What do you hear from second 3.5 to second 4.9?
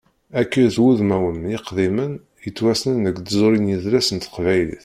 d yidles n teqbaylit.